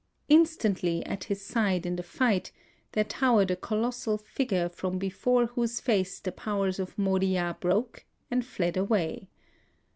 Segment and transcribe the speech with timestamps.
[0.29, 2.51] Instantly at his side in the fight
[2.93, 8.43] there towered a colossal figure from before whose face the powers of Moriya broke and
[8.43, 9.29] fled away.